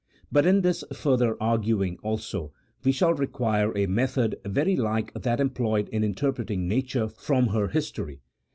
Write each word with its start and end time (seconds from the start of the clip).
But 0.31 0.47
in 0.47 0.61
this 0.61 0.83
further 0.91 1.37
arguing, 1.39 1.99
also, 2.01 2.51
we 2.83 2.91
shall 2.91 3.13
require 3.13 3.71
a 3.77 3.85
method 3.85 4.35
very 4.43 4.75
like 4.75 5.13
that 5.13 5.39
employed 5.39 5.89
in 5.89 6.03
interpreting 6.03 6.67
nature 6.67 7.07
from 7.07 7.49
her 7.49 7.67
history. 7.67 8.21